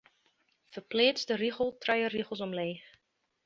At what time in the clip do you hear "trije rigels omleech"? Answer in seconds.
1.87-2.87